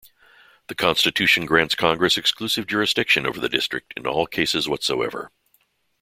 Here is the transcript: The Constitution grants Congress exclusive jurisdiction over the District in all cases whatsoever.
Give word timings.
The 0.65 0.73
Constitution 0.73 1.45
grants 1.45 1.75
Congress 1.75 2.17
exclusive 2.17 2.65
jurisdiction 2.65 3.27
over 3.27 3.39
the 3.39 3.47
District 3.47 3.93
in 3.95 4.07
all 4.07 4.25
cases 4.25 4.67
whatsoever. 4.67 5.31